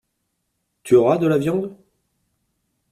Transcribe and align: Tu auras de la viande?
Tu 0.81 0.95
auras 0.95 1.19
de 1.19 1.27
la 1.27 1.37
viande? 1.37 1.75